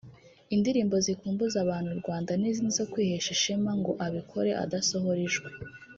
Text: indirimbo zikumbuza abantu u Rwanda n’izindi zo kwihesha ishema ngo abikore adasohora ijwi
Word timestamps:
indirimbo 0.55 0.95
zikumbuza 1.05 1.57
abantu 1.65 1.89
u 1.91 1.97
Rwanda 2.01 2.31
n’izindi 2.41 2.71
zo 2.79 2.85
kwihesha 2.91 3.29
ishema 3.37 3.71
ngo 3.79 3.91
abikore 4.05 4.49
adasohora 4.63 5.19
ijwi 5.27 5.49